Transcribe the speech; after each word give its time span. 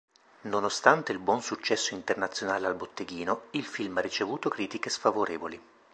Nonostante 0.45 1.11
il 1.11 1.19
buon 1.19 1.43
successo 1.43 1.93
internazionale 1.93 2.65
al 2.65 2.73
botteghino, 2.73 3.43
il 3.51 3.63
film 3.65 3.97
ha 3.97 4.01
ricevuto 4.01 4.49
critiche 4.49 4.89
sfavorevoli. 4.89 5.61